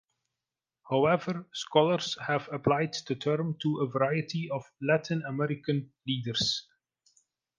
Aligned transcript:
However, 0.89 1.47
scholars 1.53 2.17
have 2.25 2.49
applied 2.51 2.95
the 3.07 3.13
term 3.13 3.55
to 3.61 3.81
a 3.81 3.87
variety 3.87 4.49
of 4.49 4.63
Latin 4.81 5.21
American 5.27 5.91
leaders. 6.07 6.67